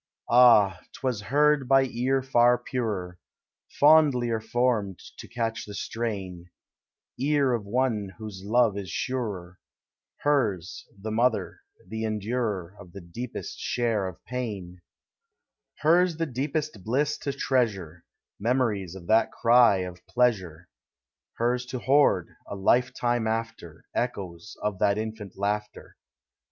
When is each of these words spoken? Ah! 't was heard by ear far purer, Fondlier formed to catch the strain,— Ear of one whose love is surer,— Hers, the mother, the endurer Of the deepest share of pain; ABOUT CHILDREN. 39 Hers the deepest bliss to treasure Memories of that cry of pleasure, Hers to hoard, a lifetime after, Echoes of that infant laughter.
Ah! 0.31 0.79
't 0.95 0.99
was 1.03 1.21
heard 1.21 1.67
by 1.67 1.83
ear 1.85 2.23
far 2.23 2.57
purer, 2.57 3.19
Fondlier 3.79 4.39
formed 4.41 4.97
to 5.19 5.27
catch 5.27 5.63
the 5.65 5.75
strain,— 5.75 6.49
Ear 7.19 7.53
of 7.53 7.65
one 7.67 8.13
whose 8.17 8.41
love 8.43 8.75
is 8.79 8.89
surer,— 8.89 9.59
Hers, 10.21 10.87
the 10.99 11.11
mother, 11.11 11.61
the 11.87 12.03
endurer 12.03 12.73
Of 12.79 12.93
the 12.93 13.01
deepest 13.01 13.59
share 13.59 14.07
of 14.07 14.25
pain; 14.25 14.79
ABOUT 14.79 15.81
CHILDREN. 15.83 15.97
39 16.07 16.07
Hers 16.07 16.17
the 16.17 16.25
deepest 16.25 16.83
bliss 16.83 17.17
to 17.19 17.31
treasure 17.31 18.03
Memories 18.39 18.95
of 18.95 19.05
that 19.05 19.31
cry 19.31 19.81
of 19.85 20.03
pleasure, 20.07 20.67
Hers 21.33 21.63
to 21.67 21.77
hoard, 21.77 22.27
a 22.47 22.55
lifetime 22.55 23.27
after, 23.27 23.85
Echoes 23.93 24.57
of 24.63 24.79
that 24.79 24.97
infant 24.97 25.37
laughter. 25.37 25.95